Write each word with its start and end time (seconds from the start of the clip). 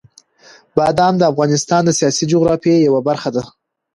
بادام 0.75 1.13
د 1.17 1.23
افغانستان 1.31 1.81
د 1.85 1.89
سیاسي 1.99 2.23
جغرافیې 2.31 2.85
یوه 2.87 3.01
برخه 3.07 3.29
ده. 3.35 3.43